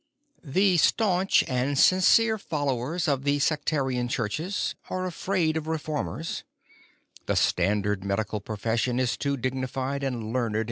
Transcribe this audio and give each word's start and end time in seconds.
53 0.39 0.51
The 0.61 0.77
staunch 0.77 1.43
and 1.47 1.77
sincere 1.77 2.39
followers 2.39 3.07
of 3.07 3.23
the 3.23 3.37
sectarian 3.37 4.07
churches 4.07 4.73
are 4.89 5.05
afraid 5.05 5.55
of 5.55 5.67
reformers; 5.67 6.43
the 7.27 7.35
standard 7.35 8.03
medical 8.03 8.39
profession 8.41 8.99
is 8.99 9.15
too 9.15 9.37
dignilied 9.37 10.01
and 10.01 10.33
learned 10.33 10.55